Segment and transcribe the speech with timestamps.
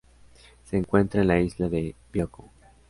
[0.65, 2.49] Se encuentra en la isla de Bioko.